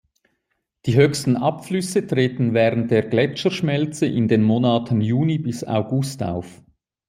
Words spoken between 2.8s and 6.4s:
der Gletscherschmelze in den Monaten Juni bis August